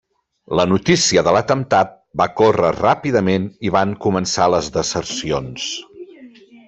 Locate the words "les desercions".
4.55-5.69